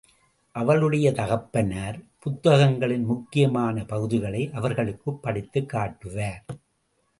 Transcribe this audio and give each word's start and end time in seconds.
அவளுடைய 0.51 1.11
தகப்பனார், 1.11 1.99
புத்தகங்களின் 2.19 3.03
முக்கியமான 3.03 3.85
பகுதிகளை 3.85 4.51
அவர்களுக்குப் 4.53 5.21
படித்துக் 5.21 5.69
காட்டுவார். 5.69 6.45